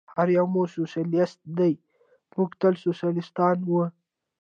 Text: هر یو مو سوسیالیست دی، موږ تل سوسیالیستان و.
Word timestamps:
هر 0.15 0.27
یو 0.37 0.45
مو 0.53 0.61
سوسیالیست 0.77 1.39
دی، 1.57 1.73
موږ 2.35 2.49
تل 2.61 2.73
سوسیالیستان 2.83 3.57
و. 3.63 3.71